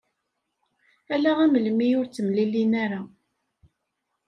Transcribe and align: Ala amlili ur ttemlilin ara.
Ala 1.13 1.31
amlili 1.43 1.87
ur 1.99 2.05
ttemlilin 2.07 2.73
ara. 2.83 3.01